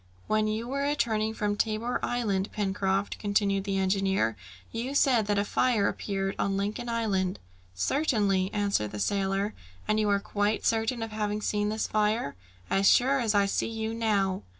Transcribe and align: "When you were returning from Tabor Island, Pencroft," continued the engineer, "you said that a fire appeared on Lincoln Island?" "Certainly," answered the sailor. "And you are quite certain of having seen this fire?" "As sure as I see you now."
"When 0.25 0.47
you 0.47 0.67
were 0.67 0.81
returning 0.81 1.35
from 1.35 1.55
Tabor 1.55 1.99
Island, 2.01 2.51
Pencroft," 2.51 3.19
continued 3.19 3.65
the 3.65 3.77
engineer, 3.77 4.35
"you 4.71 4.95
said 4.95 5.27
that 5.27 5.37
a 5.37 5.45
fire 5.45 5.87
appeared 5.87 6.35
on 6.39 6.57
Lincoln 6.57 6.89
Island?" 6.89 7.37
"Certainly," 7.75 8.51
answered 8.51 8.93
the 8.93 8.99
sailor. 8.99 9.53
"And 9.87 9.99
you 9.99 10.09
are 10.09 10.19
quite 10.19 10.65
certain 10.65 11.03
of 11.03 11.11
having 11.11 11.39
seen 11.43 11.69
this 11.69 11.85
fire?" 11.85 12.35
"As 12.67 12.89
sure 12.89 13.19
as 13.19 13.35
I 13.35 13.45
see 13.45 13.69
you 13.69 13.93
now." 13.93 14.41